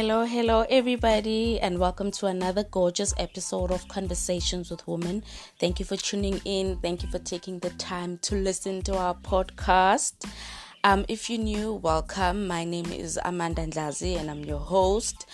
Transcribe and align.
Hello, 0.00 0.24
hello, 0.24 0.64
everybody, 0.70 1.58
and 1.58 1.76
welcome 1.80 2.12
to 2.12 2.26
another 2.26 2.62
gorgeous 2.62 3.12
episode 3.18 3.72
of 3.72 3.88
Conversations 3.88 4.70
with 4.70 4.86
Women. 4.86 5.24
Thank 5.58 5.80
you 5.80 5.84
for 5.84 5.96
tuning 5.96 6.40
in. 6.44 6.76
Thank 6.76 7.02
you 7.02 7.10
for 7.10 7.18
taking 7.18 7.58
the 7.58 7.70
time 7.70 8.18
to 8.18 8.36
listen 8.36 8.80
to 8.82 8.96
our 8.96 9.16
podcast. 9.16 10.24
Um, 10.84 11.04
if 11.08 11.28
you're 11.28 11.40
new, 11.40 11.72
welcome. 11.72 12.46
My 12.46 12.62
name 12.62 12.92
is 12.92 13.18
Amanda 13.24 13.66
Ndlazi, 13.66 14.16
and 14.16 14.30
I'm 14.30 14.44
your 14.44 14.60
host. 14.60 15.26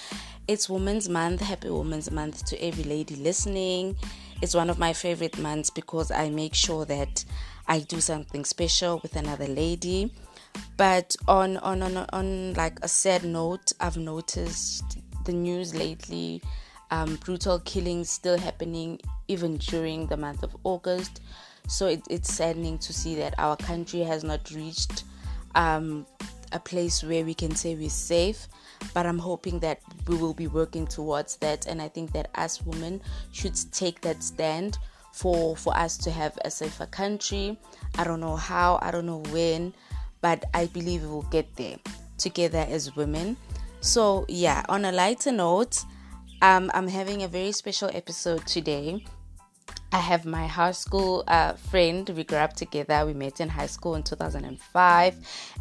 It's 0.49 0.71
Women's 0.71 1.11
Month. 1.11 1.43
Happy 1.43 1.69
Women's 1.69 2.11
Month 2.11 2.47
to 2.47 2.65
every 2.65 2.85
lady 2.85 3.17
listening. 3.17 3.97
It's 4.41 4.55
one 4.55 4.71
of 4.71 4.79
my 4.79 4.95
favorite 4.95 5.39
months 5.39 5.69
because 5.69 6.11
I 6.11 6.31
make 6.31 6.55
sure 6.55 6.87
that 6.87 7.23
I 7.69 7.81
do 7.81 8.01
something 8.01 8.47
special 8.47 8.99
with 9.03 9.15
another 9.15 9.47
lady. 9.47 10.11
But 10.77 11.15
on 11.29 11.57
on 11.59 11.83
on 11.83 11.97
on 11.97 12.55
like 12.55 12.79
a 12.83 12.89
sad 12.89 13.25
note, 13.25 13.73
I've 13.81 13.97
noticed 13.97 14.99
the 15.25 15.33
news 15.33 15.75
lately. 15.75 16.43
Um, 16.91 17.17
brutal 17.17 17.59
killings 17.61 18.11
still 18.11 18.39
happening 18.39 19.01
even 19.29 19.57
during 19.57 20.07
the 20.07 20.17
month 20.17 20.43
of 20.43 20.57
August. 20.65 21.21
So 21.67 21.87
it, 21.87 22.03
it's 22.11 22.33
saddening 22.33 22.79
to 22.79 22.93
see 22.93 23.15
that 23.17 23.35
our 23.39 23.57
country 23.57 24.01
has 24.01 24.23
not 24.23 24.51
reached 24.51 25.05
um, 25.55 26.07
a 26.53 26.59
place 26.59 27.03
where 27.03 27.25
we 27.25 27.35
can 27.35 27.55
say 27.55 27.75
we're 27.75 27.89
safe. 27.89 28.49
But 28.93 29.07
I'm 29.07 29.19
hoping 29.19 29.61
that 29.61 29.81
we 30.07 30.17
will 30.17 30.35
be 30.35 30.47
working 30.47 30.87
towards 30.87 31.37
that. 31.37 31.67
And 31.67 31.81
I 31.81 31.89
think 31.89 32.13
that 32.13 32.31
as 32.35 32.63
women 32.65 33.01
should 33.33 33.57
take 33.73 34.01
that 34.03 34.23
stand 34.23 34.79
for 35.13 35.57
for 35.57 35.75
us 35.77 35.97
to 35.99 36.11
have 36.11 36.37
a 36.45 36.51
safer 36.51 36.87
country. 36.87 37.57
I 37.97 38.05
don't 38.05 38.21
know 38.21 38.37
how, 38.37 38.79
I 38.83 38.91
don't 38.91 39.07
know 39.07 39.23
when, 39.31 39.73
but 40.25 40.47
I 40.55 40.65
believe 40.73 41.03
we 41.03 41.09
will 41.09 41.29
get 41.29 41.55
there 41.57 41.77
together 42.17 42.65
as 42.71 42.97
women. 42.97 43.37
So 43.83 44.25
yeah, 44.27 44.65
on 44.71 44.87
a 44.87 44.91
lighter 44.91 45.31
note, 45.31 45.85
um, 46.41 46.71
I'm 46.73 46.89
having 46.89 47.25
a 47.25 47.29
very 47.29 47.53
special 47.53 47.91
episode 47.93 48.47
today. 48.47 49.05
I 49.95 49.99
have 49.99 50.27
my 50.27 50.49
high 50.49 50.73
school 50.73 51.23
uh, 51.29 51.53
friend. 51.53 52.09
We 52.09 52.25
grew 52.25 52.39
up 52.39 52.55
together. 52.55 53.07
We 53.07 53.15
met 53.15 53.41
in 53.41 53.49
high 53.49 53.69
school 53.69 53.95
in 53.95 54.03
2005. 54.03 55.15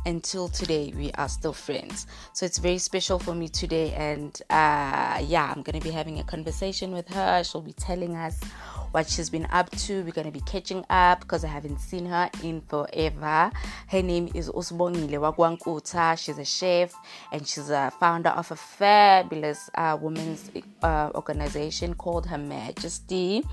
Until 0.07 0.47
today, 0.47 0.91
we 0.97 1.11
are 1.11 1.29
still 1.29 1.53
friends. 1.53 2.07
So 2.33 2.43
it's 2.47 2.57
very 2.57 2.79
special 2.79 3.19
for 3.19 3.35
me 3.35 3.47
today. 3.47 3.93
And 3.93 4.33
uh, 4.49 5.21
yeah, 5.23 5.53
I'm 5.55 5.61
going 5.61 5.79
to 5.79 5.87
be 5.87 5.91
having 5.91 6.17
a 6.17 6.23
conversation 6.23 6.93
with 6.93 7.07
her. 7.09 7.43
She'll 7.43 7.61
be 7.61 7.73
telling 7.73 8.15
us 8.15 8.41
what 8.89 9.07
she's 9.07 9.29
been 9.29 9.47
up 9.51 9.69
to. 9.71 10.01
We're 10.03 10.11
going 10.11 10.25
to 10.25 10.31
be 10.31 10.41
catching 10.41 10.83
up 10.89 11.19
because 11.19 11.43
I 11.43 11.49
haven't 11.49 11.79
seen 11.79 12.07
her 12.07 12.29
in 12.41 12.61
forever. 12.61 13.51
Her 13.87 14.01
name 14.01 14.29
is 14.33 14.49
Usbongile 14.49 15.19
Wagwankuta. 15.19 16.17
She's 16.17 16.39
a 16.39 16.45
chef 16.45 16.93
and 17.31 17.47
she's 17.47 17.69
a 17.69 17.91
founder 17.99 18.29
of 18.29 18.49
a 18.51 18.55
fabulous 18.55 19.69
uh, 19.75 19.95
women's 20.01 20.49
uh, 20.81 21.11
organization 21.13 21.93
called 21.93 22.25
Her 22.25 22.39
Majesty. 22.39 23.43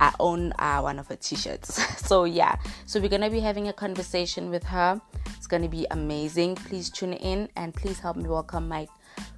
I 0.00 0.14
own 0.18 0.52
uh, 0.58 0.80
one 0.80 0.98
of 0.98 1.08
her 1.08 1.16
t-shirts. 1.16 1.74
so 2.08 2.24
yeah, 2.24 2.56
so 2.86 2.98
we're 2.98 3.10
going 3.10 3.20
to 3.20 3.30
be 3.30 3.40
having 3.40 3.68
a 3.68 3.72
conversation 3.72 4.50
with 4.50 4.64
her. 4.64 5.00
It's 5.36 5.46
going 5.46 5.62
to 5.62 5.68
be 5.68 5.86
amazing. 5.90 6.56
Please 6.56 6.88
tune 6.90 7.12
in 7.12 7.48
and 7.54 7.74
please 7.74 8.00
help 8.00 8.16
me 8.16 8.28
welcome 8.28 8.66
my 8.66 8.88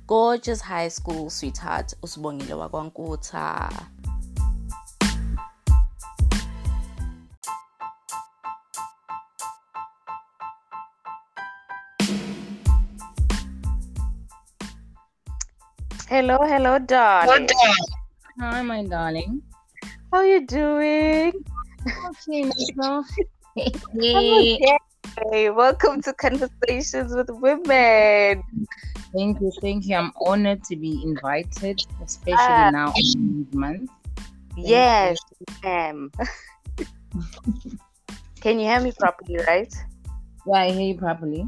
gorgeous 0.06 0.60
high 0.60 0.88
school 0.88 1.30
sweetheart 1.30 1.92
Usbongile 2.02 2.70
Wagwankuta. 2.70 3.88
Hello, 16.08 16.38
hello, 16.44 16.78
darling. 16.78 17.48
Hi, 18.38 18.62
my 18.62 18.84
darling. 18.84 19.42
How 20.12 20.18
are 20.18 20.26
you 20.26 20.46
doing? 20.46 21.32
Okay, 22.06 22.44
myself. 22.44 23.06
Okay. 23.56 25.48
Welcome 25.48 26.02
to 26.02 26.12
Conversations 26.12 27.14
with 27.14 27.30
Women. 27.30 28.42
Thank 29.16 29.40
you, 29.40 29.50
thank 29.62 29.86
you. 29.86 29.96
I'm 29.96 30.12
honored 30.20 30.64
to 30.64 30.76
be 30.76 31.00
invited, 31.02 31.80
especially 32.04 32.36
Ah. 32.36 32.70
now 32.70 32.92
in 32.94 33.48
month. 33.54 33.90
Thank 34.54 34.68
Yes, 34.68 35.18
ma'am. 35.64 36.12
Can 38.42 38.60
you 38.60 38.66
hear 38.66 38.80
me 38.80 38.92
properly, 38.92 39.38
right? 39.46 39.72
Yeah, 40.46 40.54
I 40.54 40.70
hear 40.72 40.92
you 40.92 40.98
properly. 40.98 41.46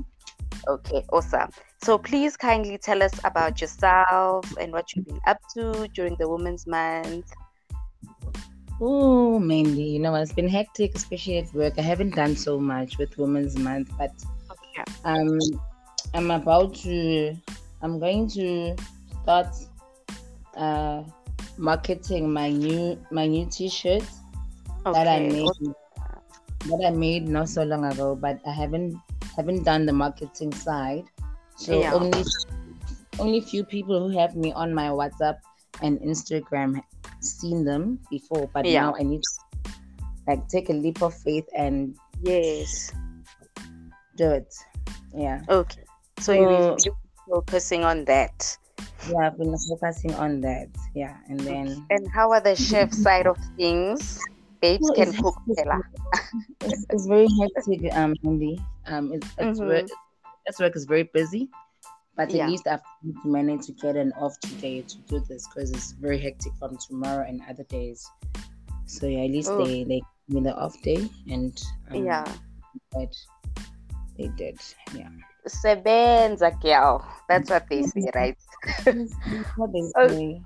Okay, 0.66 1.04
awesome. 1.12 1.50
So 1.82 1.98
please 1.98 2.34
kindly 2.38 2.78
tell 2.78 3.02
us 3.02 3.12
about 3.24 3.60
yourself 3.60 4.46
and 4.56 4.72
what 4.72 4.94
you've 4.94 5.06
been 5.06 5.20
up 5.26 5.36
to 5.52 5.86
during 5.88 6.16
the 6.18 6.26
Women's 6.26 6.66
Month. 6.66 7.30
Oh, 8.86 9.38
mainly, 9.38 9.82
you 9.84 9.98
know, 9.98 10.14
it's 10.14 10.34
been 10.34 10.46
hectic, 10.46 10.94
especially 10.94 11.38
at 11.38 11.50
work. 11.54 11.72
I 11.78 11.80
haven't 11.80 12.14
done 12.14 12.36
so 12.36 12.60
much 12.60 12.98
with 12.98 13.16
Women's 13.16 13.56
Month, 13.56 13.90
but 13.96 14.12
Okay. 14.50 14.84
um, 15.04 15.38
I'm 16.12 16.30
about 16.30 16.74
to, 16.84 17.34
I'm 17.80 17.98
going 17.98 18.28
to 18.36 18.76
start 19.22 19.48
uh, 20.54 21.02
marketing 21.56 22.30
my 22.30 22.50
new 22.50 23.00
my 23.10 23.26
new 23.26 23.46
T-shirts 23.46 24.20
that 24.84 25.08
I 25.08 25.20
made 25.20 25.48
that 26.68 26.84
I 26.86 26.90
made 26.90 27.26
not 27.26 27.48
so 27.48 27.62
long 27.62 27.86
ago, 27.86 28.14
but 28.14 28.38
I 28.46 28.52
haven't 28.52 29.00
haven't 29.34 29.64
done 29.64 29.86
the 29.86 29.94
marketing 29.94 30.52
side. 30.52 31.04
So 31.56 31.80
Yeah. 31.80 31.94
only 31.94 32.22
only 33.18 33.40
few 33.40 33.64
people 33.64 33.96
who 34.10 34.18
have 34.18 34.36
me 34.36 34.52
on 34.52 34.74
my 34.74 34.88
WhatsApp 34.88 35.38
and 35.80 35.98
Instagram 36.00 36.82
seen 37.24 37.64
them 37.64 37.98
before, 38.10 38.48
but 38.52 38.64
Yeah. 38.64 38.82
now 38.82 38.94
I 38.98 39.02
need 39.02 39.22
to 39.22 39.70
like 40.26 40.48
take 40.48 40.70
a 40.70 40.72
leap 40.72 41.02
of 41.02 41.14
faith 41.14 41.48
and 41.56 41.96
Yes. 42.22 42.92
do 44.16 44.30
it. 44.30 44.54
Yeah. 45.14 45.42
Okay. 45.48 45.82
So 46.20 46.32
you 46.32 46.48
So- 46.48 46.76
you're 46.84 46.96
focusing 47.40 47.84
on 47.84 48.04
that. 48.06 48.56
Yeah, 49.10 49.26
I've 49.28 49.38
been 49.38 49.54
focusing 49.68 50.14
on 50.14 50.40
that. 50.42 50.68
Yeah. 50.94 51.16
And 51.28 51.40
then 51.40 51.84
And 51.90 52.08
how 52.14 52.30
are 52.32 52.40
the 52.40 52.56
chef 52.56 52.92
side 52.92 53.26
of 53.26 53.36
things? 53.56 54.20
Babes 54.60 54.80
Well, 54.82 54.94
can 54.94 55.08
it's 55.08 55.20
cook. 55.20 55.36
Stella. 55.52 55.80
it's, 56.62 56.86
it's 56.88 57.06
very 57.06 57.28
hectic, 57.38 57.92
um, 57.94 58.14
Andy. 58.24 58.58
Um, 58.86 59.12
it's, 59.12 59.28
it's 59.38 59.60
Mhm. 59.60 59.66
work, 59.68 59.86
this 60.46 60.58
work 60.58 60.74
is 60.76 60.84
very 60.86 61.02
busy, 61.12 61.50
but 62.16 62.30
Yeah. 62.30 62.44
at 62.44 62.50
least 62.50 62.66
I've 62.66 62.80
been 63.24 63.58
to 63.60 63.72
get 63.72 63.96
an 63.96 64.12
off 64.12 64.38
today 64.40 64.82
to 64.82 64.96
do 65.08 65.20
this 65.28 65.46
because 65.48 65.70
it's 65.72 65.92
very 65.92 66.18
hectic 66.18 66.52
from 66.58 66.76
tomorrow 66.78 67.24
and 67.26 67.40
other 67.48 67.64
days. 67.64 68.08
So 68.86 69.06
yeah, 69.06 69.24
at 69.24 69.30
least 69.30 69.50
Oh. 69.50 69.64
they 69.64 69.84
they 69.84 70.00
give 70.28 70.34
me 70.36 70.40
the 70.42 70.54
off 70.56 70.80
day 70.82 71.08
and 71.30 71.52
um, 71.90 72.04
Yeah. 72.04 72.24
But 72.92 73.14
they 74.16 74.28
did, 74.36 74.58
yeah. 74.94 75.08
Sebenza 75.46 76.50
girl. 76.62 77.04
That's 77.28 77.50
what 77.50 77.68
they 77.68 77.82
say, 77.82 78.08
right? 78.14 78.36
What 79.56 79.72
they 79.72 79.82
Oh. 79.96 80.08
say. 80.08 80.42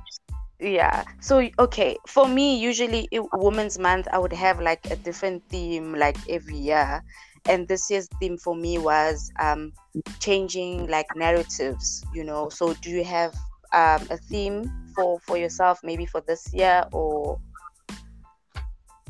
Yeah. 0.60 1.04
So 1.20 1.46
okay, 1.58 1.96
for 2.06 2.26
me, 2.26 2.58
usually 2.58 3.08
i- 3.14 3.20
Women's 3.34 3.78
Month, 3.78 4.08
I 4.12 4.18
would 4.18 4.32
have 4.32 4.60
like 4.60 4.90
a 4.90 4.96
different 4.96 5.44
theme 5.48 5.94
like 5.94 6.16
every 6.28 6.56
year, 6.56 7.02
and 7.48 7.66
this 7.66 7.90
year's 7.90 8.08
theme 8.20 8.36
for 8.36 8.54
me 8.54 8.78
was 8.78 9.32
um 9.40 9.72
changing 10.20 10.86
like 10.86 11.06
narratives. 11.16 12.04
You 12.14 12.24
know. 12.24 12.48
So 12.48 12.74
do 12.74 12.90
you 12.90 13.04
have 13.04 13.34
um 13.72 14.06
a 14.10 14.16
theme 14.16 14.70
for 14.94 15.18
for 15.20 15.36
yourself 15.36 15.80
maybe 15.82 16.06
for 16.06 16.20
this 16.20 16.52
year 16.52 16.84
or 16.92 17.40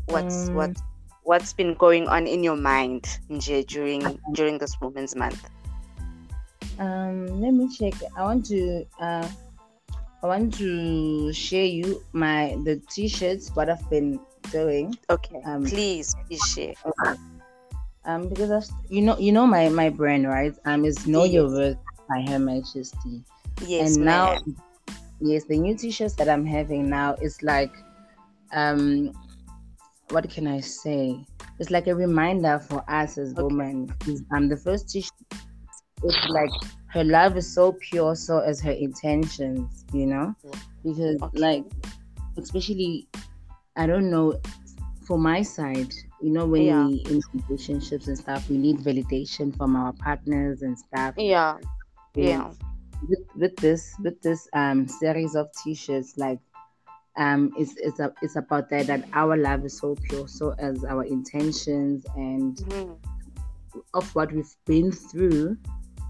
what's 0.06 0.48
Um, 0.48 0.54
what 0.54 0.72
what's 1.24 1.52
been 1.52 1.74
going 1.74 2.08
on 2.08 2.26
in 2.26 2.42
your 2.42 2.56
mind 2.56 3.04
nje, 3.28 3.66
during 3.66 4.18
during 4.32 4.58
this 4.58 4.80
Women's 4.80 5.14
Month? 5.14 5.44
Um, 6.78 7.40
let 7.42 7.52
me 7.52 7.68
check. 7.68 7.94
I 8.16 8.22
want 8.22 8.46
to 8.46 8.86
uh, 9.00 9.28
I 10.22 10.26
want 10.26 10.54
to 10.54 11.32
share 11.32 11.66
you 11.66 12.02
my 12.12 12.56
the 12.64 12.80
t-shirts 12.90 13.50
what 13.54 13.68
I've 13.68 13.88
been 13.90 14.18
doing. 14.50 14.96
Okay, 15.10 15.42
Um, 15.44 15.64
please, 15.64 16.14
please 16.26 16.42
share. 16.48 16.74
Um, 18.08 18.26
because 18.30 18.50
I've, 18.50 18.76
you 18.88 19.02
know 19.02 19.18
you 19.18 19.32
know 19.32 19.46
my 19.46 19.68
my 19.68 19.90
brand 19.90 20.26
right? 20.26 20.54
Um, 20.64 20.86
is 20.86 21.06
Know 21.06 21.24
Your 21.24 21.44
Yes. 21.44 21.52
Worth 21.52 21.76
by 22.08 22.22
Her 22.22 22.38
Majesty. 22.38 23.22
Yes, 23.60 23.96
and 23.96 24.04
now, 24.06 24.38
yes, 25.20 25.44
the 25.44 25.58
new 25.58 25.76
t-shirts 25.76 26.14
that 26.14 26.26
I'm 26.26 26.46
having 26.46 26.88
now 26.88 27.16
is 27.20 27.42
like, 27.42 27.70
um, 28.52 29.12
what 30.08 30.28
can 30.30 30.46
I 30.46 30.60
say? 30.60 31.22
It's 31.58 31.70
like 31.70 31.86
a 31.86 31.94
reminder 31.94 32.58
for 32.58 32.82
us 32.88 33.18
as 33.18 33.34
Okay. 33.36 33.42
women. 33.44 33.92
Um, 34.32 34.48
the 34.48 34.56
first 34.56 34.88
t-shirt 34.88 35.12
is 36.02 36.16
like 36.30 36.50
her 36.86 37.04
love 37.04 37.36
is 37.36 37.52
so 37.52 37.72
pure, 37.72 38.16
so 38.16 38.38
as 38.38 38.58
her 38.62 38.72
intentions. 38.72 39.84
You 39.92 40.06
know, 40.06 40.34
because 40.82 41.20
Okay. 41.22 41.38
like, 41.38 41.64
especially, 42.38 43.06
I 43.76 43.86
don't 43.86 44.10
know, 44.10 44.40
for 45.08 45.18
my 45.18 45.40
side, 45.40 45.92
you 46.20 46.30
know, 46.30 46.46
when 46.46 46.62
Yeah. 46.62 46.86
we 46.86 47.02
in 47.08 47.22
relationships 47.48 48.08
and 48.08 48.18
stuff, 48.18 48.48
we 48.50 48.58
need 48.58 48.76
validation 48.80 49.56
from 49.56 49.74
our 49.74 49.94
partners 49.94 50.60
and 50.60 50.78
stuff. 50.78 51.14
Yeah, 51.16 51.56
know. 52.14 52.22
yeah. 52.22 52.50
with, 53.08 53.24
with 53.34 53.56
this 53.56 53.94
with 54.02 54.20
this 54.22 54.48
um 54.52 54.86
series 54.88 55.36
of 55.36 55.48
t-shirts 55.62 56.18
like 56.18 56.40
um 57.16 57.52
it's 57.56 57.74
it's 57.76 58.00
a, 58.00 58.12
it's 58.22 58.34
about 58.34 58.68
that 58.70 58.88
that 58.88 59.04
our 59.12 59.36
love 59.36 59.64
is 59.64 59.78
so 59.78 59.94
pure 59.94 60.26
so 60.26 60.52
as 60.58 60.84
our 60.84 61.04
intentions 61.04 62.04
and 62.16 62.56
mm-hmm. 62.56 63.80
of 63.94 64.14
what 64.16 64.32
we've 64.32 64.56
been 64.66 64.90
through 64.90 65.56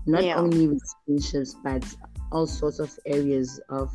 not 0.07 0.25
yeah. 0.25 0.37
only 0.37 0.67
with 0.67 0.83
relationships 1.07 1.55
but 1.63 1.85
all 2.33 2.47
sorts 2.47 2.79
of 2.79 2.91
areas 3.05 3.61
of, 3.69 3.93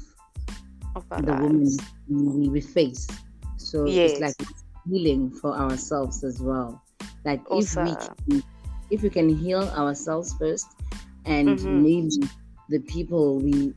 of 0.96 1.10
the 1.10 1.32
lives. 1.32 1.80
women 2.08 2.40
we, 2.40 2.50
we 2.50 2.62
face 2.62 3.08
so 3.58 3.86
yes. 3.88 4.12
it's 4.12 4.22
like 4.22 4.48
healing 4.90 5.32
for 5.32 5.54
ourselves 5.56 6.24
as 6.24 6.42
well 6.42 6.82
like 7.26 7.42
awesome. 7.50 7.88
if 7.88 8.10
we 8.28 8.32
can, 8.32 8.44
if 8.92 9.02
we 9.04 9.10
can 9.10 9.30
heal 9.30 9.64
ourselves 9.70 10.34
first 10.40 10.68
and 11.26 11.50
mm-hmm. 11.50 11.84
maybe 11.84 12.10
the 12.70 12.80
people 12.80 13.40
we 13.40 13.74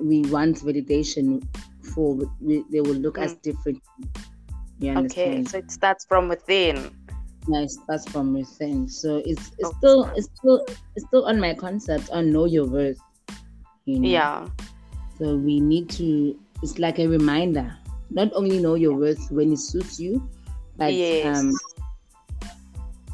we 0.00 0.22
want 0.22 0.56
validation 0.58 1.46
for 1.94 2.16
we, 2.40 2.64
they 2.70 2.80
will 2.80 2.94
look 2.94 3.16
mm. 3.16 3.24
as 3.24 3.34
different 3.36 3.80
okay 4.82 5.44
so 5.44 5.58
it 5.58 5.70
starts 5.70 6.04
from 6.04 6.28
within 6.28 6.90
yeah 7.48 7.60
it 7.60 7.70
starts 7.70 8.08
from 8.10 8.34
within 8.34 8.88
so 8.88 9.16
it's 9.24 9.52
it's 9.58 9.64
okay. 9.64 9.76
still 9.78 10.04
it's 10.16 10.28
still 10.34 10.66
it's 10.96 11.06
still 11.06 11.24
on 11.26 11.38
my 11.40 11.54
concept 11.54 12.10
on 12.10 12.32
know 12.32 12.44
your 12.44 12.66
worth 12.66 12.98
you 13.84 14.00
know? 14.00 14.08
yeah 14.08 14.48
so 15.18 15.36
we 15.36 15.60
need 15.60 15.88
to 15.88 16.38
it's 16.62 16.78
like 16.78 16.98
a 16.98 17.06
reminder 17.06 17.76
not 18.14 18.30
only 18.34 18.58
know 18.58 18.74
your 18.74 18.94
worth 18.94 19.30
when 19.30 19.52
it 19.52 19.58
suits 19.58 20.00
you 20.00 20.22
but 20.76 20.94
yes. 20.94 21.26
um 21.26 21.52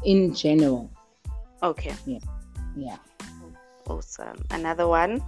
in 0.05 0.33
general 0.33 0.89
okay 1.61 1.93
yeah 2.05 2.19
yeah 2.75 2.97
awesome 3.87 4.37
another 4.51 4.87
one 4.87 5.21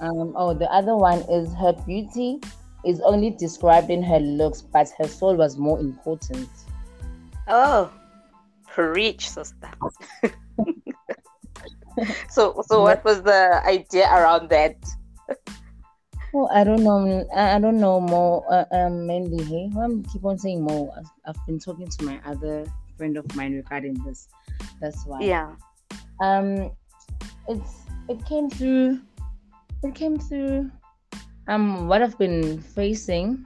um 0.00 0.32
oh 0.34 0.54
the 0.54 0.70
other 0.72 0.96
one 0.96 1.18
is 1.28 1.52
her 1.54 1.72
beauty 1.86 2.40
is 2.84 3.00
only 3.00 3.30
described 3.30 3.90
in 3.90 4.02
her 4.02 4.18
looks, 4.18 4.60
but 4.60 4.88
her 4.98 5.06
soul 5.06 5.36
was 5.36 5.56
more 5.56 5.78
important. 5.78 6.48
Oh, 7.48 7.90
preach, 8.66 9.30
sister. 9.30 9.70
so, 12.28 12.62
so 12.66 12.82
what 12.82 13.04
was 13.04 13.22
the 13.22 13.62
idea 13.64 14.08
around 14.10 14.50
that? 14.50 14.76
Well, 16.32 16.48
I 16.52 16.64
don't 16.64 16.82
know. 16.82 17.28
I 17.34 17.58
don't 17.58 17.78
know 17.78 18.00
more. 18.00 18.44
Uh, 18.48 18.64
um, 18.72 19.06
mainly, 19.06 19.44
hey, 19.44 19.70
I'm 19.78 20.02
keep 20.04 20.24
on 20.24 20.38
saying 20.38 20.62
more. 20.62 20.92
I've, 20.96 21.10
I've 21.26 21.46
been 21.46 21.58
talking 21.58 21.88
to 21.88 22.04
my 22.04 22.20
other 22.24 22.64
friend 22.96 23.16
of 23.16 23.36
mine 23.36 23.54
regarding 23.54 23.94
this. 24.04 24.28
That's 24.80 25.04
why. 25.04 25.20
Yeah. 25.22 25.52
Um, 26.20 26.70
it's 27.48 27.82
it 28.08 28.24
came 28.24 28.48
through. 28.48 29.00
It 29.82 29.94
came 29.94 30.18
through 30.18 30.70
um, 31.48 31.88
what 31.88 32.02
I've 32.02 32.18
been 32.18 32.60
facing, 32.60 33.44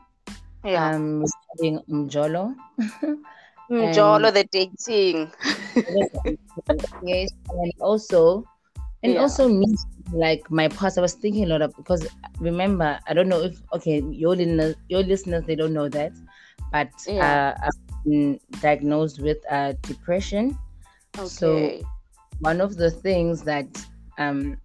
yeah, 0.65 0.95
um, 0.95 1.25
regarding 1.25 1.83
Mjolo. 1.89 2.55
Mjolo, 3.71 4.33
the 4.33 4.45
dating. 4.45 5.33
yes, 7.03 7.31
and 7.51 7.73
also, 7.81 8.45
and 9.07 9.15
yeah. 9.15 9.21
also 9.21 9.49
me, 9.49 9.77
like 10.13 10.51
my 10.51 10.69
past. 10.69 10.99
I 10.99 11.01
was 11.01 11.15
thinking 11.15 11.45
a 11.45 11.47
lot 11.47 11.63
of 11.63 11.77
because 11.77 12.07
remember, 12.41 12.99
I 13.07 13.15
don't 13.15 13.29
know 13.29 13.43
if 13.43 13.61
okay, 13.73 14.03
your 14.11 14.35
listeners, 14.35 14.75
your 14.89 15.03
listeners, 15.03 15.45
they 15.47 15.55
don't 15.55 15.73
know 15.73 15.89
that, 15.89 16.13
but 16.73 16.91
yeah. 17.07 17.55
uh, 17.55 17.67
I've 17.67 18.05
been 18.05 18.41
diagnosed 18.61 19.21
with 19.21 19.39
uh, 19.51 19.75
depression. 19.83 20.59
Okay. 21.17 21.29
So 21.29 21.81
one 22.41 22.61
of 22.61 22.77
the 22.77 22.91
things 22.91 23.43
that 23.43 23.69
um 24.19 24.59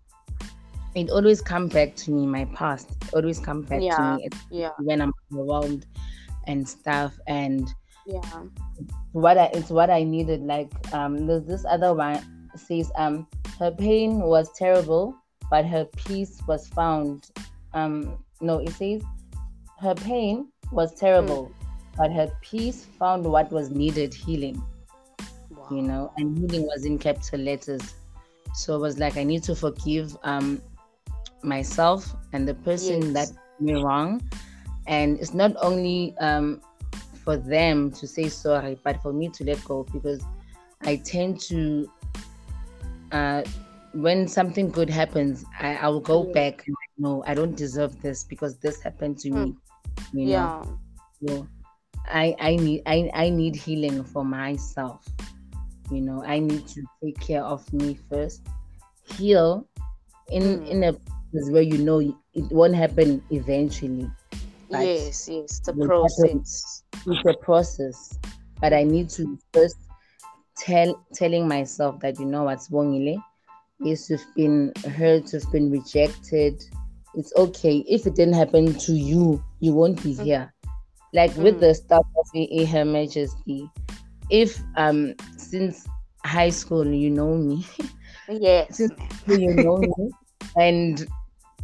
it 0.95 1.09
always 1.09 1.41
come 1.41 1.67
back 1.67 1.95
to 1.95 2.11
me 2.11 2.25
my 2.25 2.45
past 2.53 2.91
it 2.91 3.13
always 3.13 3.39
come 3.39 3.61
back 3.61 3.81
yeah. 3.81 3.95
to 3.95 4.17
me 4.17 4.29
yeah. 4.49 4.71
when 4.79 5.01
i'm 5.01 5.13
overwhelmed 5.31 5.85
and 6.47 6.67
stuff 6.67 7.13
and 7.27 7.73
yeah 8.05 8.43
what 9.13 9.37
i 9.37 9.45
it's 9.53 9.69
what 9.69 9.89
i 9.89 10.03
needed 10.03 10.41
like 10.41 10.71
um 10.93 11.27
there's 11.27 11.45
this 11.45 11.63
other 11.65 11.93
one 11.93 12.40
says 12.55 12.91
um 12.95 13.27
her 13.59 13.71
pain 13.71 14.19
was 14.19 14.51
terrible 14.57 15.15
but 15.49 15.65
her 15.65 15.85
peace 15.95 16.41
was 16.47 16.67
found 16.69 17.29
um 17.73 18.17
no 18.39 18.59
it 18.59 18.71
says 18.71 19.01
her 19.79 19.95
pain 19.95 20.47
was 20.71 20.93
terrible 20.93 21.45
mm. 21.45 21.97
but 21.97 22.11
her 22.11 22.31
peace 22.41 22.85
found 22.97 23.25
what 23.25 23.51
was 23.51 23.69
needed 23.69 24.13
healing 24.13 24.61
wow. 25.49 25.67
you 25.71 25.81
know 25.81 26.11
and 26.17 26.37
healing 26.37 26.65
was 26.67 26.85
in 26.85 26.97
capital 26.97 27.39
letters 27.39 27.95
so 28.53 28.75
it 28.75 28.79
was 28.79 28.97
like 28.99 29.17
i 29.17 29.23
need 29.23 29.43
to 29.43 29.55
forgive 29.55 30.15
um 30.23 30.61
myself 31.43 32.15
and 32.33 32.47
the 32.47 32.53
person 32.53 33.01
yes. 33.01 33.13
that 33.13 33.27
did 33.27 33.41
me 33.61 33.81
wrong. 33.81 34.21
And 34.87 35.19
it's 35.19 35.33
not 35.33 35.55
only 35.61 36.15
um, 36.19 36.61
for 37.23 37.37
them 37.37 37.91
to 37.91 38.07
say 38.07 38.29
sorry, 38.29 38.77
but 38.83 39.01
for 39.01 39.13
me 39.13 39.29
to 39.29 39.43
let 39.43 39.63
go 39.65 39.85
because 39.93 40.21
I 40.81 40.97
tend 40.97 41.39
to, 41.41 41.89
uh, 43.11 43.43
when 43.93 44.27
something 44.27 44.69
good 44.69 44.89
happens, 44.89 45.43
I, 45.59 45.75
I 45.75 45.87
will 45.89 46.01
go 46.01 46.23
mm. 46.23 46.33
back 46.33 46.63
and 46.67 46.75
no, 46.97 47.23
I 47.25 47.33
don't 47.33 47.55
deserve 47.55 48.01
this 48.01 48.23
because 48.23 48.57
this 48.57 48.81
happened 48.81 49.19
to 49.19 49.29
mm. 49.29 49.43
me. 49.43 49.55
You 50.13 50.25
know? 50.25 50.31
Yeah. 50.31 50.63
So 51.27 51.47
I, 52.07 52.35
I 52.39 52.55
need 52.55 52.83
I, 52.85 53.09
I 53.13 53.29
need 53.29 53.55
healing 53.55 54.03
for 54.03 54.23
myself. 54.23 55.05
You 55.91 56.01
know, 56.01 56.23
I 56.23 56.39
need 56.39 56.67
to 56.69 56.83
take 57.03 57.19
care 57.19 57.43
of 57.43 57.71
me 57.73 57.97
first, 58.09 58.47
heal 59.03 59.67
in 60.29 60.43
mm. 60.43 60.67
in 60.69 60.83
a 60.83 60.93
place 60.93 61.49
where 61.49 61.61
you 61.61 61.77
know 61.77 61.99
it 61.99 62.51
won't 62.51 62.75
happen 62.75 63.21
eventually. 63.29 64.09
yes, 64.69 65.27
yes, 65.27 65.59
the 65.59 65.73
a 65.73 65.85
process. 65.85 66.83
It's 67.05 67.25
a 67.25 67.33
process, 67.33 68.17
but 68.61 68.73
I 68.73 68.83
need 68.83 69.09
to 69.11 69.37
first 69.53 69.77
tell 70.61 71.03
telling 71.13 71.47
myself 71.47 71.99
that 72.01 72.19
you 72.19 72.25
know 72.25 72.43
what's 72.43 72.69
wrong, 72.71 72.93
is 73.85 74.09
you've 74.09 74.25
been 74.35 74.71
hurt, 74.95 75.33
you've 75.33 75.51
been 75.51 75.71
rejected. 75.71 76.63
It's 77.15 77.33
okay. 77.35 77.83
If 77.89 78.05
it 78.05 78.15
didn't 78.15 78.35
happen 78.35 78.73
to 78.73 78.93
you, 78.93 79.43
you 79.59 79.73
won't 79.73 80.01
be 80.03 80.13
mm. 80.13 80.23
here. 80.23 80.53
Like 81.13 81.31
mm. 81.31 81.43
with 81.43 81.59
the 81.59 81.73
stuff 81.73 82.05
of 82.17 82.27
a 82.35 82.65
Her 82.65 82.85
Majesty, 82.85 83.69
if 84.29 84.61
um 84.77 85.15
since 85.37 85.87
high 86.23 86.49
school 86.51 86.87
you 86.87 87.09
know 87.09 87.35
me, 87.35 87.65
yes, 88.29 88.79
you 89.27 89.53
know 89.55 89.77
me, 89.77 90.11
and 90.55 91.07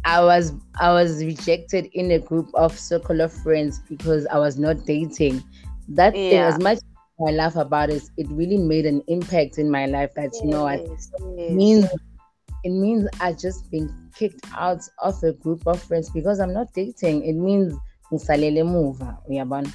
I 0.04 0.22
was 0.22 0.52
I 0.80 0.92
was 0.92 1.24
rejected 1.24 1.88
in 1.92 2.10
a 2.10 2.18
group 2.18 2.50
of 2.54 2.78
circle 2.78 3.20
of 3.20 3.32
friends 3.32 3.80
because 3.88 4.26
I 4.26 4.38
was 4.38 4.58
not 4.58 4.84
dating. 4.84 5.42
That 5.88 6.14
yeah. 6.14 6.30
thing, 6.30 6.38
as 6.40 6.58
much 6.60 6.78
I 7.26 7.32
laugh 7.32 7.56
about 7.56 7.90
is 7.90 8.10
it 8.16 8.28
really 8.30 8.58
made 8.58 8.86
an 8.86 9.02
impact 9.08 9.58
in 9.58 9.70
my 9.70 9.86
life. 9.86 10.14
That 10.14 10.30
yes, 10.32 10.40
you 10.42 10.50
know, 10.50 10.66
it 10.68 10.88
yes. 11.36 11.50
means 11.52 11.84
it 12.64 12.70
means 12.70 13.08
I 13.20 13.32
just 13.32 13.70
been 13.70 13.92
kicked 14.14 14.46
out 14.54 14.82
of 15.02 15.22
a 15.22 15.32
group 15.32 15.66
of 15.66 15.82
friends 15.82 16.10
because 16.10 16.38
I'm 16.40 16.52
not 16.52 16.72
dating. 16.74 17.24
It 17.24 17.34
means 17.34 17.74
ngisalele 18.12 18.60
emuva 18.60 19.18
uyabona 19.28 19.72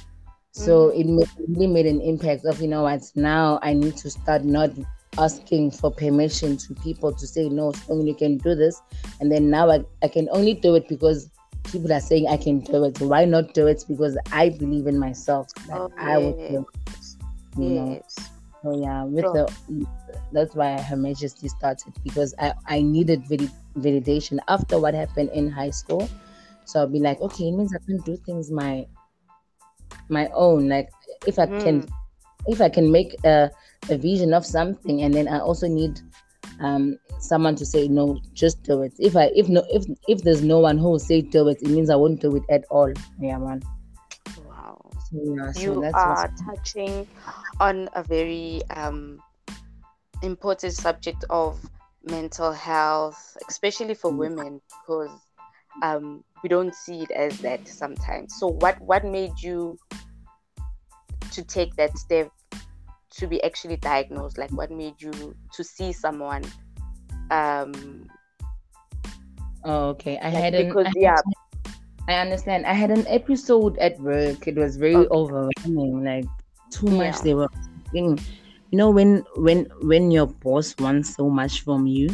so 0.50 0.90
mm-hmm. 0.90 1.18
it 1.20 1.28
really 1.48 1.66
made 1.66 1.86
an 1.86 2.00
impact 2.00 2.44
of 2.44 2.60
you 2.60 2.68
know 2.68 2.82
what 2.82 3.02
now 3.14 3.58
i 3.62 3.74
need 3.74 3.96
to 3.96 4.10
start 4.10 4.44
not 4.44 4.70
asking 5.18 5.70
for 5.70 5.90
permission 5.90 6.56
to 6.56 6.74
people 6.74 7.12
to 7.12 7.26
say 7.26 7.48
no 7.48 7.72
only 7.88 8.08
you 8.08 8.14
can 8.14 8.38
do 8.38 8.54
this 8.54 8.82
and 9.20 9.30
then 9.30 9.50
now 9.50 9.70
I, 9.70 9.84
I 10.02 10.08
can 10.08 10.28
only 10.32 10.54
do 10.54 10.74
it 10.74 10.88
because 10.88 11.30
people 11.70 11.92
are 11.92 12.00
saying 12.00 12.26
i 12.28 12.36
can 12.36 12.60
do 12.60 12.84
it 12.84 13.00
why 13.00 13.24
not 13.24 13.54
do 13.54 13.66
it 13.66 13.84
because 13.88 14.18
i 14.32 14.48
believe 14.48 14.86
in 14.86 14.98
myself 14.98 15.48
that 15.68 15.78
oh, 15.78 15.92
i 15.98 16.18
would 16.18 16.36
do 16.36 16.42
it, 16.42 16.50
you 16.52 16.66
yes. 17.62 18.18
know 18.18 18.24
so 18.62 18.80
yeah 18.80 19.04
with 19.04 19.24
the 19.24 19.86
that's 20.32 20.54
why 20.54 20.80
her 20.80 20.96
majesty 20.96 21.48
started 21.48 21.92
because 22.02 22.34
i 22.38 22.52
i 22.66 22.80
needed 22.80 23.22
validation 23.76 24.38
after 24.48 24.78
what 24.78 24.94
happened 24.94 25.30
in 25.30 25.50
high 25.50 25.70
school. 25.70 26.08
So 26.64 26.80
i'll 26.80 26.88
be 26.88 26.98
like 26.98 27.20
okay 27.20 27.48
it 27.48 27.52
means 27.52 27.74
i 27.74 27.84
can 27.84 27.98
do 27.98 28.16
things 28.16 28.50
my 28.50 28.86
my 30.08 30.28
own. 30.34 30.68
Like 30.68 30.90
if 31.26 31.38
i 31.38 31.46
mm. 31.46 31.62
can 31.62 31.88
if 32.46 32.60
i 32.60 32.68
can 32.68 32.90
make 32.90 33.14
a 33.24 33.50
a 33.90 33.98
vision 33.98 34.32
of 34.32 34.46
something 34.46 35.02
and 35.02 35.12
then 35.12 35.28
i 35.28 35.38
also 35.38 35.68
need 35.68 36.00
um 36.60 36.96
someone 37.18 37.54
to 37.56 37.66
say 37.66 37.86
no 37.86 38.18
just 38.32 38.62
do 38.62 38.82
it. 38.82 38.94
If 38.98 39.16
i 39.16 39.30
if 39.34 39.48
no 39.48 39.62
if 39.70 39.84
if 40.08 40.22
there's 40.22 40.42
no 40.42 40.60
one 40.60 40.78
who 40.78 40.90
will 40.90 40.98
say 40.98 41.20
do 41.20 41.48
it 41.48 41.60
it 41.60 41.68
means 41.68 41.90
i 41.90 41.96
won't 41.96 42.20
do 42.20 42.34
it 42.36 42.44
at 42.48 42.64
all. 42.70 42.92
Yeah 43.20 43.38
man 43.38 43.62
yeah, 45.14 45.52
so 45.52 45.60
you 45.60 45.90
are 45.94 46.30
touching 46.44 47.06
on 47.60 47.88
a 47.94 48.02
very 48.02 48.60
um 48.70 49.18
important 50.22 50.72
subject 50.72 51.24
of 51.30 51.58
mental 52.04 52.52
health 52.52 53.36
especially 53.48 53.94
for 53.94 54.10
mm. 54.12 54.18
women 54.18 54.60
because 54.82 55.10
um 55.82 56.24
we 56.42 56.48
don't 56.48 56.74
see 56.74 57.02
it 57.02 57.10
as 57.10 57.38
that 57.38 57.66
sometimes 57.66 58.34
so 58.38 58.48
what 58.48 58.80
what 58.80 59.04
made 59.04 59.32
you 59.40 59.78
to 61.30 61.42
take 61.42 61.74
that 61.76 61.96
step 61.98 62.30
to 63.10 63.26
be 63.26 63.42
actually 63.42 63.76
diagnosed? 63.76 64.38
Like, 64.38 64.50
what 64.50 64.70
made 64.70 65.00
you 65.00 65.12
to 65.52 65.64
see 65.64 65.92
someone? 65.92 66.44
Um, 67.30 68.06
Oh, 69.66 69.88
okay. 69.96 70.18
I 70.18 70.28
Like, 70.28 70.44
had 70.44 70.54
an, 70.54 70.66
because 70.68 70.86
had- 70.86 70.94
yeah, 70.96 71.16
I 72.08 72.14
understand. 72.14 72.66
I 72.66 72.74
had 72.74 72.90
an 72.90 73.06
episode 73.08 73.78
at 73.78 73.98
work. 74.00 74.46
It 74.46 74.56
was 74.56 74.76
very 74.76 74.96
Okay. 74.96 75.08
overwhelming. 75.10 76.04
Like 76.04 76.26
too 76.70 76.86
much. 76.88 77.16
Yeah. 77.16 77.20
They 77.22 77.34
were, 77.34 77.48
asking- 77.86 78.20
you 78.70 78.78
know, 78.78 78.90
when 78.90 79.24
when 79.36 79.66
when 79.82 80.10
your 80.10 80.26
boss 80.26 80.74
wants 80.78 81.14
so 81.14 81.30
much 81.30 81.60
from 81.62 81.86
you, 81.86 82.10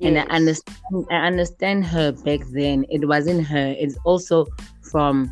and 0.00 0.18
I 0.18 0.22
understand. 0.22 1.06
I 1.10 1.26
understand 1.26 1.84
her 1.86 2.12
back 2.12 2.40
then. 2.50 2.84
It 2.90 3.06
wasn't 3.06 3.46
her. 3.46 3.74
It's 3.78 3.96
also 4.04 4.46
from 4.82 5.30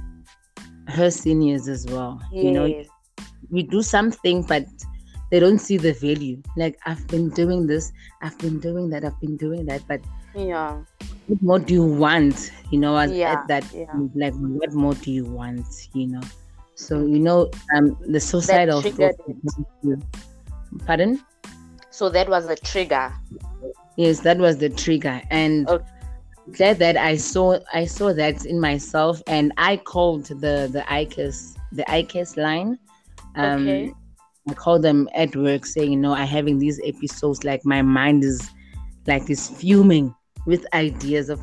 her 0.87 1.11
seniors 1.11 1.69
as 1.69 1.87
well. 1.87 2.21
You 2.33 2.53
know, 2.53 2.85
we 3.51 3.63
do 3.65 3.83
something, 3.83 4.43
but 4.43 4.65
they 5.31 5.41
don't 5.41 5.59
see 5.59 5.77
the 5.77 5.93
value. 5.93 6.41
Like 6.57 6.79
I've 6.87 7.07
been 7.09 7.31
doing 7.31 7.67
this. 7.67 7.93
I've 8.23 8.39
been 8.39 8.61
doing 8.61 8.91
that. 8.91 9.05
I've 9.05 9.21
been 9.21 9.37
doing 9.37 9.67
that. 9.67 9.83
But 9.89 10.01
yeah, 10.37 10.83
what 11.31 11.43
more 11.43 11.59
do 11.61 11.75
you 11.75 11.85
want? 11.85 12.51
You 12.71 12.79
know, 12.81 12.99
at, 12.99 13.11
Yeah, 13.11 13.33
at 13.33 13.49
that 13.49 13.65
yeah. 13.73 13.87
like 14.15 14.35
what 14.35 14.73
more 14.73 14.95
do 14.95 15.11
you 15.13 15.25
want? 15.25 15.67
You 15.95 16.09
know. 16.09 16.21
So 16.75 17.07
you 17.07 17.21
know, 17.21 17.51
um, 17.75 17.97
the 18.07 18.19
suicide 18.21 18.69
of, 18.69 18.83
triggered 18.83 19.15
of 19.27 20.03
pardon. 20.87 21.21
so 21.91 22.09
that 22.09 22.29
was 22.29 22.47
the 22.49 22.57
trigger. 22.57 23.13
Yes, 23.97 24.21
that 24.21 24.39
was 24.39 24.59
the 24.59 24.71
trigger, 24.71 25.21
and 25.31 25.69
Okay. 25.69 25.85
glad 26.53 26.79
that 26.79 26.97
I 26.97 27.17
saw 27.17 27.59
I 27.73 27.85
saw 27.87 28.13
that 28.15 28.45
in 28.47 28.59
myself, 28.61 29.23
and 29.27 29.53
I 29.57 29.77
called 29.77 30.25
the 30.27 30.69
the 30.73 30.85
ICAS 30.89 31.57
the 31.73 31.85
ICAS 31.85 32.37
line. 32.37 32.79
Um, 33.37 33.69
Okay. 33.69 33.93
I 34.49 34.55
called 34.55 34.83
them 34.83 35.09
at 35.15 35.37
work 35.37 35.67
saying, 35.67 35.93
you 35.93 35.99
know, 35.99 36.15
I'm 36.15 36.27
having 36.27 36.59
these 36.59 36.81
episodes. 36.85 37.45
Like 37.45 37.65
my 37.65 37.83
mind 37.83 38.25
is 38.25 38.41
like 39.07 39.29
is 39.31 39.49
fuming 39.49 40.15
with 40.47 40.67
ideas 40.75 41.29
of 41.29 41.41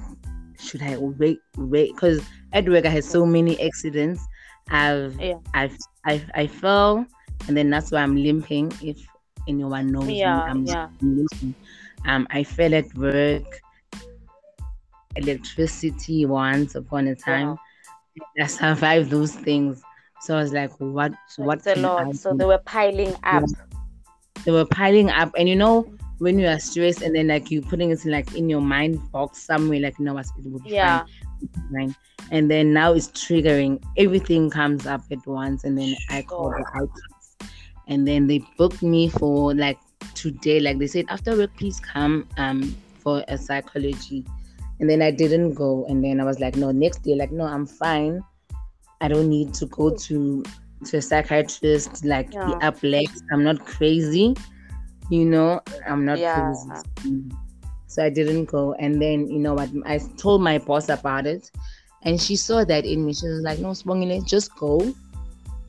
should 0.59 0.81
I 0.81 0.97
wait 0.97 1.39
wait 1.57 1.93
because 1.93 2.21
at 2.53 2.67
work 2.67 2.85
I 2.85 2.89
had 2.89 3.03
so 3.03 3.25
many 3.25 3.59
accidents. 3.61 4.25
I've 4.69 5.19
Yeah. 5.19 5.35
I've 5.53 5.77
I've 6.05 6.29
I 6.33 6.47
fell 6.47 7.05
and 7.47 7.55
then 7.55 7.69
that's 7.69 7.91
why 7.91 8.01
I'm 8.01 8.15
limping. 8.15 8.73
If 8.81 8.97
anyone 9.47 9.91
knows 9.91 10.09
Yeah, 10.09 10.35
me, 10.35 10.51
I'm 10.51 10.65
yeah. 10.65 10.87
limping. 11.01 11.55
Um, 12.05 12.27
I 12.31 12.43
fell 12.43 12.73
at 12.73 12.93
work. 12.95 13.61
Electricity 15.15 16.25
once 16.25 16.75
upon 16.75 17.07
a 17.07 17.15
time. 17.15 17.49
Wow. 17.49 17.59
I 18.39 18.47
survived 18.47 19.09
those 19.09 19.33
things. 19.33 19.81
So 20.21 20.35
I 20.37 20.41
was 20.41 20.53
like, 20.53 20.71
what? 20.79 21.13
What 21.37 21.59
it's 21.59 21.67
a 21.67 21.75
lot. 21.75 22.15
So 22.15 22.33
they 22.33 22.45
were 22.45 22.59
piling 22.59 23.15
up. 23.23 23.43
they 24.45 24.51
were 24.51 24.65
piling 24.65 25.09
up 25.09 25.31
and 25.37 25.49
you 25.49 25.55
know 25.55 25.91
when 26.19 26.39
you 26.39 26.47
are 26.47 26.59
stressed 26.59 27.01
and 27.01 27.15
then 27.15 27.27
like 27.27 27.51
you 27.51 27.61
putting 27.61 27.91
it 27.91 28.03
in, 28.05 28.11
like 28.11 28.33
in 28.35 28.49
your 28.49 28.61
mind 28.61 28.99
box 29.11 29.43
somewhere 29.43 29.79
like 29.79 29.97
you 29.99 30.05
know 30.05 30.13
what 30.13 30.25
it 30.37 30.49
will 30.51 30.59
be 30.59 30.71
Yeah. 30.71 31.03
fine, 31.71 31.95
and 32.31 32.49
then 32.49 32.73
now 32.73 32.93
it's 32.93 33.07
triggering. 33.09 33.81
Everything 33.97 34.49
comes 34.49 34.85
up 34.87 35.01
at 35.11 35.25
once 35.27 35.63
and 35.63 35.77
then 35.77 35.95
i 36.09 36.21
call 36.23 36.49
the 36.49 36.65
outcomes. 36.75 37.51
And 37.87 38.05
then 38.07 38.27
they 38.27 38.39
booked 38.57 38.81
me 38.83 39.07
for 39.09 39.53
like 39.53 39.77
today. 40.15 40.59
Like 40.59 40.77
they 40.79 40.87
said 40.87 41.05
after 41.09 41.37
work 41.37 41.55
please 41.57 41.79
come 41.79 42.27
um 42.37 42.75
for 42.99 43.23
a 43.27 43.37
psychology. 43.37 44.25
And 44.79 44.89
then 44.89 45.01
i 45.01 45.11
didn't 45.11 45.53
go. 45.53 45.85
And 45.87 46.03
then 46.03 46.19
i 46.19 46.23
was 46.23 46.39
like 46.39 46.55
no 46.55 46.71
next 46.71 47.03
day. 47.03 47.15
Like 47.15 47.31
no 47.31 47.45
i'm 47.45 47.65
fine. 47.65 48.23
I 49.01 49.07
don't 49.07 49.29
need 49.29 49.53
to 49.55 49.67
go 49.67 49.95
to 49.95 50.43
to 50.85 50.97
a 50.97 51.01
psychiatrist. 51.01 52.03
Like 52.03 52.33
Yeah. 52.33 52.45
be 52.47 52.53
up 52.65 52.77
late 52.83 53.11
i'm 53.31 53.43
not 53.43 53.63
crazy 53.65 54.33
you 55.09 55.25
know 55.25 55.61
i'm 55.87 56.05
not 56.05 56.19
Yeah. 56.19 56.53
crazy 57.03 57.23
so 57.87 58.03
i 58.03 58.09
didn't 58.09 58.45
go 58.45 58.73
and 58.73 59.01
then 59.01 59.27
you 59.29 59.39
know 59.39 59.53
what 59.53 59.69
i 59.85 59.97
told 60.17 60.41
my 60.41 60.57
boss 60.57 60.89
about 60.89 61.25
it 61.25 61.49
and 62.03 62.19
she 62.21 62.35
saw 62.35 62.63
that 62.63 62.85
in 62.85 63.05
me 63.05 63.13
she 63.13 63.27
was 63.27 63.41
like 63.41 63.59
no 63.59 63.69
Sibongile, 63.69 64.25
just 64.25 64.53
go 64.55 64.93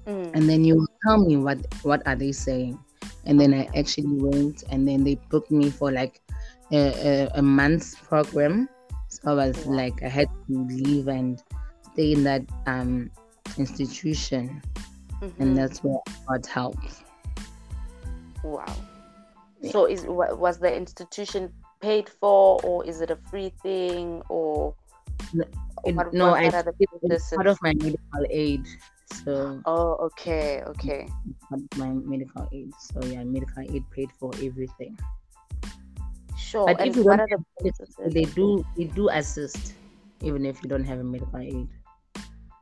Mm. 0.06 0.30
and 0.32 0.48
then 0.48 0.64
you 0.64 0.86
tell 1.06 1.18
me 1.22 1.36
what 1.36 1.58
what 1.82 2.00
are 2.06 2.16
they 2.16 2.32
saying 2.32 2.78
and 3.26 3.38
then 3.38 3.52
i 3.52 3.68
actually 3.76 4.06
went 4.16 4.64
and 4.70 4.88
then 4.88 5.04
they 5.04 5.16
booked 5.28 5.50
me 5.50 5.68
for 5.68 5.92
like 5.92 6.22
a, 6.72 6.78
a, 6.78 7.30
a 7.34 7.42
month's 7.42 7.94
program 7.94 8.68
so 9.08 9.32
i 9.32 9.34
was 9.34 9.66
Wow. 9.66 9.74
like 9.74 10.02
i 10.02 10.08
had 10.08 10.26
to 10.48 10.64
leave 10.66 11.08
and 11.08 11.42
stay 11.92 12.12
in 12.12 12.24
that 12.24 12.40
um 12.66 13.10
institution 13.58 14.62
Mhm. 15.20 15.32
and 15.40 15.56
that's 15.58 15.84
where 15.84 15.98
i 16.08 16.36
got 16.38 16.46
help 16.46 16.76
Wow. 18.42 18.64
Yeah. 19.60 19.72
So 19.72 19.86
is 19.86 20.04
was 20.06 20.58
the 20.58 20.74
institution 20.74 21.52
paid 21.80 22.08
for, 22.08 22.60
or 22.62 22.86
is 22.86 23.00
it 23.00 23.10
a 23.10 23.18
free 23.30 23.52
thing, 23.62 24.22
or 24.28 24.74
It- 25.34 25.94
what, 25.94 26.12
no 26.12 26.30
what, 26.30 26.40
i 26.40 26.44
what 26.44 26.54
are 26.54 26.62
the 26.62 26.74
it's 27.02 27.30
part 27.34 27.46
of 27.46 27.58
my 27.62 27.72
medical 27.74 28.26
aid 28.30 28.66
so 29.24 29.60
Oh, 29.64 29.94
okay, 30.10 30.62
okay. 30.66 31.06
part 31.48 31.62
of 31.62 31.78
my 31.78 31.90
medical 31.92 32.48
aid 32.52 32.72
so 32.80 32.98
yeah 33.04 33.22
medical 33.24 33.62
aid 33.62 33.84
paid 33.90 34.10
for 34.18 34.30
everything 34.42 34.98
Sure. 36.36 36.66
But 36.66 36.80
and 36.80 36.90
if 36.90 36.96
you 36.96 37.04
what 37.04 37.18
don't 37.18 37.30
are 37.30 37.38
the 37.38 37.44
processes? 37.60 38.12
they 38.14 38.24
do 38.24 38.64
they 38.76 38.84
do 38.84 39.08
assist 39.10 39.74
even 40.22 40.46
if 40.46 40.62
you 40.62 40.68
don't 40.68 40.84
have 40.84 40.98
a 40.98 41.04
medical 41.04 41.38
aid 41.38 41.68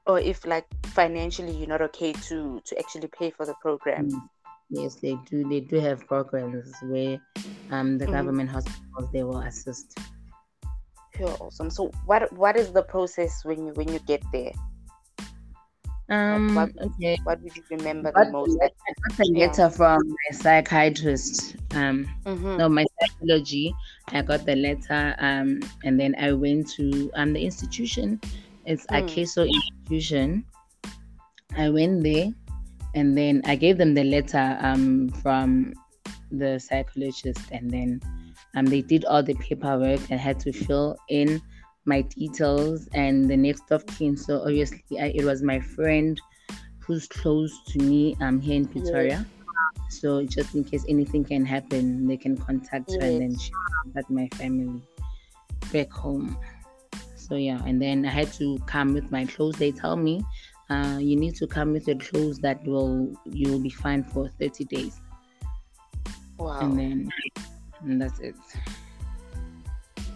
or 0.06 0.18
if 0.20 0.44
like 0.46 0.66
financially 0.86 1.52
you're 1.52 1.68
not 1.68 1.82
okay 1.82 2.12
to 2.28 2.60
to 2.64 2.78
actually 2.78 3.08
pay 3.08 3.30
for 3.30 3.44
the 3.46 3.54
program. 3.60 4.10
Mm. 4.10 4.28
Yes, 4.70 4.96
they 4.96 5.16
do. 5.30 5.48
They 5.48 5.60
do 5.60 5.76
have 5.80 6.06
programs 6.06 6.74
where 6.82 7.18
um 7.70 7.98
the 7.98 8.06
Mhm. 8.06 8.12
government 8.12 8.50
hospitals 8.50 9.10
they 9.12 9.22
will 9.22 9.40
assist. 9.40 9.98
Sure, 11.16 11.36
awesome. 11.40 11.70
So 11.70 11.90
what 12.04 12.32
what 12.32 12.56
is 12.56 12.72
the 12.72 12.82
process 12.82 13.44
when 13.44 13.66
you 13.66 13.72
when 13.74 13.88
you 13.92 14.00
get 14.00 14.22
there? 14.32 14.52
Um, 16.08 16.54
what- 16.54 16.70
okay. 16.78 17.18
What 17.24 17.42
would 17.42 17.56
you 17.56 17.64
remember 17.70 18.12
Got 18.12 18.26
the 18.26 18.32
most? 18.32 18.58
I 18.62 18.70
got 19.08 19.16
the 19.18 19.26
Yeah. 19.34 19.46
letter 19.46 19.70
from 19.70 19.98
my 20.06 20.30
psychiatrist. 20.38 21.56
Um, 21.74 22.06
Mhm. 22.24 22.58
no, 22.58 22.68
my 22.68 22.84
psychology. 23.00 23.74
I 24.08 24.22
got 24.22 24.46
the 24.46 24.54
letter. 24.54 25.14
Um, 25.18 25.60
and 25.82 25.98
then 25.98 26.14
I 26.18 26.32
went 26.32 26.68
to 26.78 27.10
um 27.14 27.32
the 27.32 27.42
institution. 27.44 28.20
It's 28.66 28.84
a 28.86 29.02
Mm. 29.02 29.08
Akeso 29.08 29.46
institution. 29.50 30.44
I 31.56 31.70
went 31.70 32.02
there, 32.02 32.30
and 32.96 33.16
then 33.16 33.42
I 33.44 33.54
gave 33.54 33.78
them 33.78 33.94
the 33.94 34.02
letter 34.02 34.58
um 34.60 35.10
from 35.22 35.74
the 36.32 36.58
psychologist, 36.58 37.40
and 37.52 37.70
then 37.70 38.00
um 38.56 38.66
they 38.66 38.82
did 38.82 39.04
all 39.04 39.22
the 39.22 39.34
paperwork. 39.34 40.00
and 40.10 40.18
had 40.18 40.40
to 40.40 40.52
fill 40.52 40.96
in 41.08 41.40
my 41.84 42.00
details 42.02 42.88
and 42.94 43.30
the 43.30 43.36
next 43.36 43.70
of 43.70 43.86
kin. 43.86 44.16
So 44.16 44.40
obviously, 44.40 44.98
I, 44.98 45.12
it 45.14 45.24
was 45.24 45.42
my 45.42 45.60
friend 45.60 46.20
who's 46.80 47.06
close 47.06 47.52
to 47.68 47.78
me 47.78 48.16
um 48.20 48.40
here 48.40 48.56
in 48.56 48.66
Pretoria. 48.66 49.24
So 49.88 50.24
just 50.24 50.54
in 50.54 50.64
case 50.64 50.84
anything 50.88 51.24
can 51.24 51.44
happen, 51.44 52.08
they 52.08 52.16
can 52.16 52.36
contact 52.36 52.90
her 52.90 53.06
and 53.06 53.20
then 53.20 53.38
she 53.38 53.52
contact 53.84 54.10
my 54.10 54.28
family 54.34 54.82
back 55.72 55.92
home. 55.92 56.36
So 57.14 57.34
yeah, 57.36 57.60
and 57.66 57.80
then 57.80 58.06
I 58.06 58.10
had 58.10 58.32
to 58.34 58.58
come 58.66 58.94
with 58.94 59.10
my 59.10 59.26
clothes. 59.26 59.56
They 59.56 59.72
tell 59.72 59.96
me, 59.96 60.24
uh, 60.68 60.98
you 61.00 61.16
need 61.16 61.34
to 61.36 61.46
come 61.46 61.72
with 61.72 61.86
your 61.86 61.96
clothes 61.96 62.38
that 62.38 62.64
will 62.64 63.12
you 63.24 63.52
will 63.52 63.60
be 63.60 63.70
fine 63.70 64.02
for 64.02 64.28
30 64.40 64.64
days. 64.64 65.00
Wow. 66.38 66.60
And 66.60 66.78
then 66.78 67.08
and 67.82 68.02
that's 68.02 68.18
it. 68.18 68.34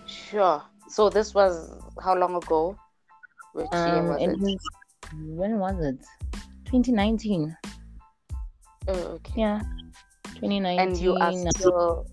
Sure. 0.06 0.62
So 0.88 1.08
this 1.08 1.34
was 1.34 1.80
how 2.02 2.16
long 2.16 2.34
ago? 2.34 2.76
Which 3.52 3.68
year 3.72 3.98
Um, 3.98 4.08
was 4.08 4.22
it 4.22 4.38
was, 4.38 4.56
when 5.14 5.58
was 5.58 5.84
it? 5.84 5.98
2019. 6.66 7.56
Oh, 8.88 8.92
okay. 8.92 9.40
Yeah. 9.40 9.60
2019. 10.34 10.80
And 10.80 10.96
you 10.96 11.14
are 11.16 11.32
still 11.50 12.06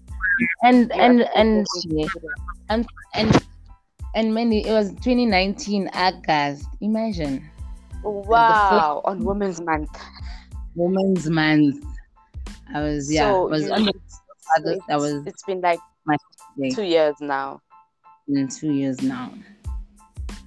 and 0.63 0.91
and 0.91 1.21
and 1.35 1.65
taking 1.81 2.07
and 2.69 2.87
and 3.13 3.45
and 4.15 4.33
many 4.33 4.65
it 4.65 4.71
was 4.71 4.89
2019 4.89 5.89
August. 5.93 6.67
Imagine 6.81 7.49
Wow, 8.03 9.01
on 9.05 9.23
Women's 9.23 9.61
Month. 9.61 9.97
Women's 10.75 11.29
Month. 11.29 11.83
I 12.73 12.81
was 12.81 13.11
yeah, 13.11 13.31
So 13.31 13.47
I 13.47 13.51
was 13.51 13.69
on 13.69 13.85
the 13.85 14.81
I 14.89 14.95
was 14.97 15.25
it's 15.25 15.43
been 15.43 15.61
like 15.61 15.79
like, 16.05 16.19
two 16.75 16.83
years 16.83 17.15
now. 17.19 17.59
in 18.27 18.47
two 18.47 18.71
years 18.73 19.01
now, 19.01 19.31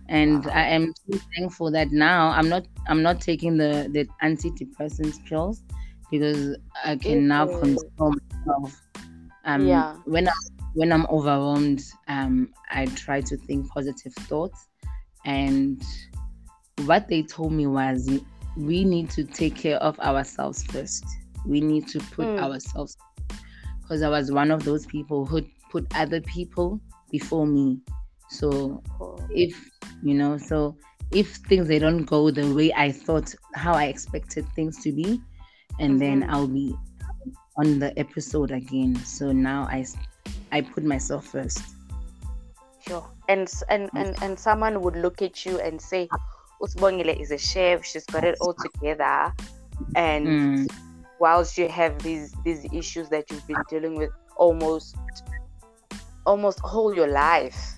and 0.08 0.44
Wow. 0.44 0.52
I 0.54 0.62
am 0.64 0.92
so 1.10 1.18
thankful 1.36 1.70
that 1.72 1.90
now 1.92 2.28
I'm 2.28 2.48
not 2.48 2.66
I'm 2.88 3.02
not 3.02 3.20
taking 3.20 3.56
the 3.56 3.88
the 3.90 4.06
antidepressant 4.22 5.24
pills 5.26 5.62
because 6.10 6.56
I 6.84 6.96
can 6.96 7.26
now 7.28 7.46
Mhm. 7.46 7.60
control 7.60 8.14
myself. 8.46 8.80
Um, 9.44 9.66
Yeah. 9.66 9.96
When 10.04 10.28
I 10.28 10.32
when 10.74 10.92
I'm 10.92 11.06
overwhelmed, 11.06 11.82
um, 12.08 12.52
I 12.70 12.86
try 12.86 13.20
to 13.22 13.36
think 13.36 13.68
positive 13.70 14.14
thoughts, 14.14 14.68
and 15.24 15.82
what 16.86 17.08
they 17.08 17.22
told 17.22 17.52
me 17.52 17.66
was 17.66 18.08
we 18.56 18.84
need 18.84 19.10
to 19.10 19.24
take 19.24 19.56
care 19.56 19.76
of 19.76 19.98
ourselves 20.00 20.62
first. 20.64 21.04
We 21.46 21.60
need 21.60 21.88
to 21.88 22.00
put 22.00 22.26
Mm. 22.26 22.42
ourselves 22.42 22.96
because 23.80 24.02
I 24.02 24.08
was 24.08 24.30
one 24.30 24.50
of 24.50 24.64
those 24.64 24.86
people 24.86 25.24
who 25.26 25.42
put 25.70 25.86
other 25.96 26.20
people 26.20 26.80
before 27.10 27.46
me. 27.46 27.80
So 28.28 28.82
if 29.30 29.70
you 30.02 30.14
know, 30.14 30.38
so 30.38 30.76
if 31.10 31.36
things 31.48 31.66
they 31.66 31.78
don't 31.78 32.04
go 32.04 32.30
the 32.30 32.54
way 32.54 32.72
I 32.72 32.92
thought, 32.92 33.34
how 33.54 33.74
I 33.74 33.86
expected 33.86 34.46
things 34.54 34.82
to 34.84 34.92
be, 34.92 35.20
and 35.78 35.92
mm-hmm. 35.92 35.98
then 35.98 36.30
I'll 36.30 36.46
be 36.46 36.74
on 37.56 37.78
the 37.78 37.98
episode 37.98 38.50
again. 38.50 38.94
So 38.96 39.32
now 39.32 39.64
I 39.70 39.84
I 40.52 40.60
put 40.60 40.84
myself 40.84 41.26
first. 41.26 41.62
Sure. 42.86 43.06
And 43.28 43.50
and 43.68 43.90
and, 43.94 44.16
and 44.22 44.38
someone 44.38 44.80
would 44.82 44.96
look 44.96 45.22
at 45.22 45.44
you 45.44 45.58
and 45.60 45.80
say, 45.80 46.08
Usbongile 46.60 47.18
is 47.18 47.30
a 47.30 47.38
chef, 47.38 47.84
she's 47.84 48.04
got 48.06 48.24
it 48.24 48.36
all 48.40 48.54
together. 48.54 49.32
And 49.96 50.26
mm. 50.26 50.72
whilst 51.18 51.56
you 51.56 51.68
have 51.68 52.02
these 52.02 52.34
these 52.44 52.66
issues 52.72 53.08
that 53.08 53.30
you've 53.30 53.46
been 53.46 53.62
dealing 53.68 53.94
with 53.96 54.10
almost 54.36 54.96
almost 56.26 56.60
all 56.62 56.94
your 56.94 57.08
life. 57.08 57.74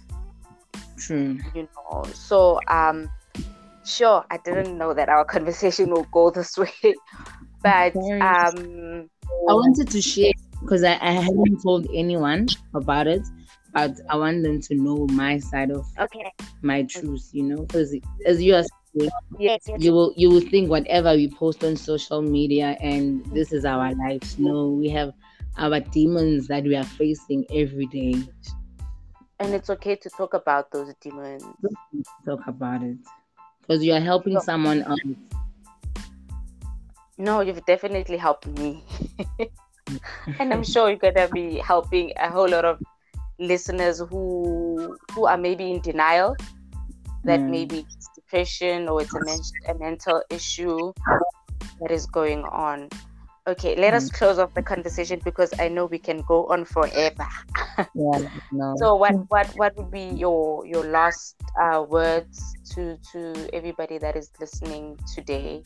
True. 0.99 1.39
You 1.55 1.69
know. 1.75 2.05
So 2.13 2.61
um 2.69 3.09
sure 3.85 4.25
I 4.31 4.39
didn't 4.39 4.77
know 4.77 4.95
that 4.95 5.09
our 5.09 5.25
conversation 5.37 5.91
will 5.91 6.07
go 6.13 6.31
this 6.31 6.59
way. 6.59 6.73
But 7.63 7.95
um 7.97 9.09
I 9.49 9.55
wanted 9.55 9.89
to 9.91 10.03
share 10.03 10.33
because 10.61 10.83
I, 10.83 10.99
I 11.01 11.13
haven't 11.13 11.63
told 11.63 11.87
anyone 11.95 12.49
about 12.75 13.07
it, 13.07 13.23
but 13.73 13.93
I 14.09 14.17
want 14.17 14.43
them 14.43 14.61
to 14.61 14.75
know 14.75 15.07
my 15.11 15.39
side 15.39 15.71
of 15.71 15.87
okay 15.99 16.33
my 16.63 16.83
truth, 16.85 17.29
you 17.33 17.43
know, 17.43 17.63
because 17.63 17.95
as 18.27 18.43
you 18.43 18.55
are 18.55 18.65
saying, 18.97 19.11
yes, 19.39 19.69
you 19.79 19.93
will 19.93 20.13
you 20.17 20.31
will 20.31 20.41
think 20.41 20.71
whatever 20.71 21.15
we 21.15 21.29
post 21.29 21.63
on 21.65 21.77
social 21.77 22.23
media 22.23 22.77
and 22.81 23.25
this 23.27 23.53
is 23.53 23.65
our 23.65 23.95
lives. 23.95 24.39
No, 24.39 24.69
we 24.69 24.89
have 24.91 25.13
our 25.59 25.81
demons 25.81 26.47
that 26.49 26.65
we 26.65 26.77
are 26.77 26.85
facing 26.85 27.45
every 27.53 27.87
day. 27.87 28.15
And 29.41 29.55
it's 29.55 29.71
okay 29.71 29.97
to 29.97 30.11
talk 30.11 30.35
about 30.35 30.71
those 30.71 30.95
demons. 31.01 31.45
Talk 32.25 32.47
about 32.47 32.83
it. 32.83 32.97
Because 33.61 33.83
you 33.83 33.93
are 33.93 34.01
helping 34.01 34.39
someone 34.41 34.83
else. 34.83 35.01
No, 37.19 37.41
you've 37.41 37.65
definitely 37.67 38.17
helped 38.17 38.47
me. 38.47 38.85
and 40.39 40.53
I'm 40.53 40.63
sure 40.73 40.89
you're 40.89 40.99
gonna 40.99 41.29
be 41.29 41.59
helping 41.59 42.13
a 42.17 42.31
whole 42.31 42.49
lot 42.49 42.65
of 42.65 42.81
listeners 43.43 44.01
who 44.11 44.97
who 45.13 45.27
are 45.27 45.37
maybe 45.37 45.71
in 45.71 45.81
denial 45.81 46.37
that 47.25 47.41
mm. 47.41 47.51
maybe 47.51 47.81
it's 47.81 48.09
depression 48.15 48.89
or 48.89 49.03
it's 49.03 49.15
a, 49.15 49.25
men- 49.25 49.77
a 49.77 49.79
mental 49.79 50.23
issue 50.31 50.93
that 51.81 51.91
is 51.91 52.07
going 52.07 52.45
on. 52.45 52.89
Okay, 53.47 53.75
let 53.75 53.93
mm. 53.93 53.97
us 53.97 54.11
close 54.11 54.39
off 54.39 54.55
the 54.55 54.63
conversation 54.63 55.21
because 55.25 55.53
I 55.59 55.69
know 55.69 55.87
we 55.87 55.99
can 55.99 56.23
go 56.23 56.47
on 56.47 56.65
forever. 56.65 57.27
yeah, 57.95 58.29
no. 58.53 58.75
So 58.77 58.95
what 58.95 59.15
what 59.29 59.49
what 59.57 59.77
would 59.77 59.91
be 59.91 60.05
your 60.15 60.65
your 60.65 60.85
last 60.85 61.37
uh, 61.61 61.85
words 61.89 62.55
to 62.75 62.97
to 63.13 63.49
everybody 63.53 63.99
that 63.99 64.17
is 64.17 64.31
listening 64.41 64.97
today, 65.15 65.65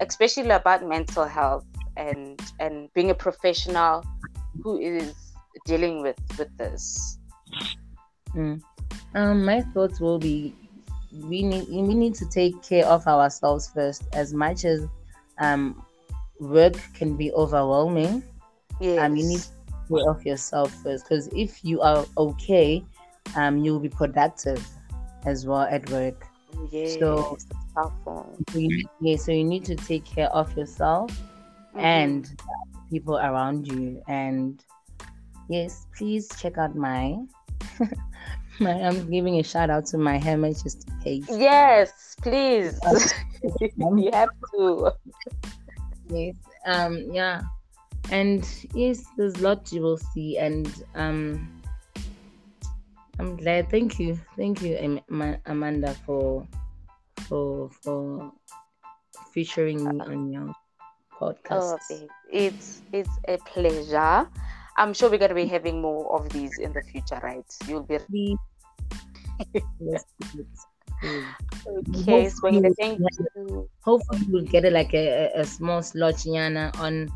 especially 0.00 0.50
about 0.50 0.86
mental 0.86 1.24
health 1.24 1.64
and 1.96 2.40
and 2.60 2.92
being 2.92 3.10
a 3.10 3.14
professional 3.14 4.04
who 4.62 4.78
is 4.78 5.33
dealing 5.66 6.02
with 6.02 6.16
with 6.38 6.56
this? 6.56 7.18
Mm. 8.34 8.60
Um, 9.14 9.44
my 9.44 9.60
thoughts 9.60 10.00
will 10.00 10.18
be 10.18 10.54
we 11.22 11.42
need 11.42 11.68
we 11.68 11.82
need 11.82 12.14
to 12.14 12.28
take 12.28 12.60
care 12.62 12.84
of 12.86 13.06
ourselves 13.06 13.70
first 13.72 14.04
as 14.12 14.34
much 14.34 14.64
as 14.64 14.86
um 15.38 15.84
work 16.40 16.74
can 16.94 17.16
be 17.16 17.32
overwhelming 17.32 18.22
yes. 18.80 18.98
um 18.98 19.16
you 19.16 19.24
need 19.24 19.40
to 19.40 19.48
take 19.48 19.88
care 19.88 20.10
of 20.10 20.26
yourself 20.26 20.72
first 20.82 21.04
because 21.04 21.28
if 21.28 21.64
you 21.64 21.80
are 21.80 22.04
okay 22.18 22.84
um 23.36 23.58
you'll 23.58 23.78
be 23.78 23.88
productive 23.88 24.66
as 25.24 25.46
well 25.46 25.62
at 25.62 25.88
work 25.90 26.26
yes. 26.70 26.98
so 26.98 27.36
you, 28.54 28.84
yeah 29.00 29.16
so 29.16 29.30
you 29.30 29.44
need 29.44 29.64
to 29.64 29.76
take 29.76 30.04
care 30.04 30.28
of 30.30 30.56
yourself 30.56 31.10
mm-hmm. 31.10 31.80
and 31.80 32.42
people 32.90 33.18
around 33.18 33.66
you 33.68 34.02
and 34.08 34.64
yes, 35.48 35.86
please 35.96 36.28
check 36.38 36.58
out 36.58 36.74
my. 36.74 37.16
my 38.60 38.72
I'm 38.72 39.10
giving 39.10 39.38
a 39.38 39.42
shout 39.42 39.70
out 39.70 39.86
to 39.86 39.98
my 39.98 40.18
Her 40.18 40.36
Majesty 40.36 40.90
page. 41.02 41.24
Yes, 41.28 42.16
please. 42.20 42.78
you 43.60 44.10
have 44.12 44.30
to. 44.54 44.92
Yes. 46.08 46.34
Um. 46.66 47.12
Yeah. 47.12 47.42
And 48.10 48.46
yes, 48.74 49.04
there's 49.16 49.34
a 49.36 49.42
lot 49.42 49.72
you 49.72 49.82
will 49.82 49.98
see, 49.98 50.38
and 50.38 50.70
um. 50.94 51.48
I'm 53.18 53.36
glad. 53.36 53.70
Thank 53.70 54.00
you, 54.00 54.18
thank 54.36 54.60
you, 54.60 55.00
Amanda, 55.46 55.94
for 56.04 56.46
for 57.28 57.70
for 57.82 58.32
featuring 59.32 59.84
me 59.84 60.00
on 60.00 60.32
your 60.32 60.52
podcast. 61.12 61.78
Oh, 61.90 62.08
it's 62.30 62.82
it's 62.92 63.16
a 63.28 63.38
pleasure. 63.38 64.28
I'm 64.76 64.92
sure 64.92 65.10
we're 65.10 65.18
going 65.18 65.30
to 65.30 65.34
be 65.34 65.46
having 65.46 65.80
more 65.80 66.14
of 66.14 66.28
these 66.30 66.58
in 66.58 66.72
the 66.72 66.82
future, 66.82 67.20
right? 67.22 67.46
You'll 67.68 67.86
be. 67.86 68.36
yes. 69.80 70.04
Okay, 71.04 72.28
so 72.30 72.50
thank 72.78 72.98
you. 73.36 73.68
Hopefully, 73.82 74.26
we'll 74.30 74.44
get 74.44 74.64
it 74.64 74.72
like 74.72 74.94
a, 74.94 75.30
a, 75.36 75.44
small 75.44 75.82
slot, 75.82 76.14
Yana, 76.24 76.72
on 76.80 77.12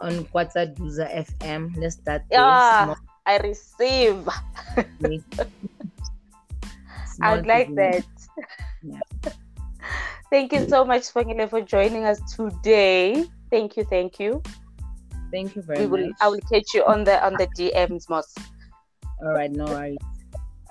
on 0.00 0.24
Kwataduza 0.26 1.10
FM. 1.26 1.76
Let's 1.76 1.96
start. 1.96 2.22
Yeah, 2.30 2.94
I 3.26 3.38
receive. 3.38 4.28
I 7.20 7.34
would 7.34 7.46
like 7.50 7.74
that. 7.74 8.06
Yeah. 8.82 9.00
thank 10.30 10.52
you 10.52 10.68
so 10.68 10.84
much, 10.84 11.02
Spongile, 11.02 11.50
for 11.50 11.60
joining 11.60 12.04
us 12.04 12.20
today. 12.32 13.26
Thank 13.50 13.76
you, 13.76 13.84
thank 13.84 14.20
you. 14.20 14.42
Thank 15.30 15.56
you 15.56 15.62
very 15.62 15.80
we 15.80 15.86
will, 15.86 16.06
much. 16.08 16.16
I 16.20 16.28
will 16.28 16.40
catch 16.52 16.74
you 16.74 16.84
on 16.84 17.04
the 17.04 17.24
on 17.24 17.34
the 17.34 17.46
DMs, 17.58 18.08
Moss. 18.08 18.34
All 19.22 19.32
right, 19.32 19.50
no 19.50 19.64
worries. 19.64 19.98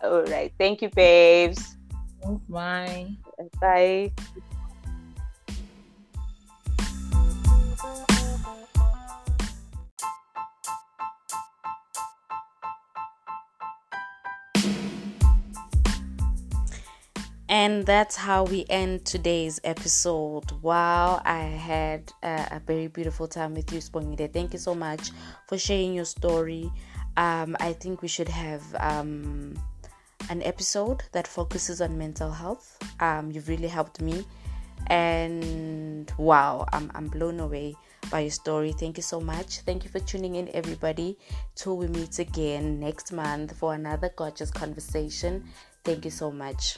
All 0.04 0.24
right. 0.24 0.52
Thank 0.58 0.82
you, 0.82 0.90
babes. 0.90 1.78
Bye. 2.50 3.16
Bye. 3.62 4.12
And 17.50 17.84
that's 17.84 18.16
how 18.16 18.44
we 18.44 18.64
end 18.70 19.06
today's 19.06 19.60
episode. 19.64 20.52
Wow, 20.62 21.20
I 21.26 21.40
had 21.40 22.14
a, 22.22 22.48
a 22.52 22.62
very 22.64 22.86
beautiful 22.86 23.28
time 23.28 23.56
with 23.56 23.74
you, 23.74 23.80
Spongide. 23.80 24.32
Thank 24.32 24.54
you 24.54 24.60
so 24.60 24.76
much 24.76 25.10
for 25.48 25.58
sharing 25.58 25.96
your 25.96 26.06
story. 26.06 26.72
Um, 27.18 27.58
I 27.60 27.74
think 27.74 28.04
we 28.04 28.08
should 28.08 28.30
have 28.30 28.62
um, 28.80 29.60
an 30.30 30.44
episode 30.44 31.02
that 31.12 31.28
focuses 31.28 31.82
on 31.82 31.98
mental 31.98 32.30
health. 32.32 32.78
Um, 33.00 33.32
you've 33.32 33.50
really 33.50 33.68
helped 33.68 34.00
me. 34.00 34.28
And 34.86 36.12
wow, 36.20 36.68
I'm, 36.72 36.92
I'm 36.94 37.08
blown 37.08 37.40
away 37.40 37.74
by 38.12 38.20
your 38.22 38.32
story. 38.32 38.74
Thank 38.74 38.98
you 38.98 39.04
so 39.04 39.20
much. 39.20 39.62
Thank 39.62 39.84
you 39.84 39.90
for 39.90 40.00
tuning 40.00 40.36
in, 40.36 40.50
everybody. 40.54 41.18
Till 41.56 41.78
we 41.78 41.88
meet 41.88 42.20
again 42.20 42.80
next 42.80 43.12
month 43.12 43.58
for 43.58 43.74
another 43.74 44.12
gorgeous 44.16 44.52
conversation. 44.52 45.46
Thank 45.84 46.06
you 46.06 46.12
so 46.12 46.32
much. 46.32 46.78